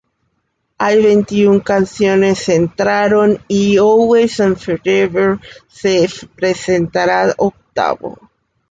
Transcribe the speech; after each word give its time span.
Hay 0.79 0.99
veintiún 0.99 1.59
canciones 1.59 2.49
entraron 2.49 3.37
y 3.47 3.77
"Always 3.77 4.39
and 4.39 4.57
Forever" 4.57 5.39
se 5.67 6.09
presentará 6.35 7.31
octavo. 7.37 8.17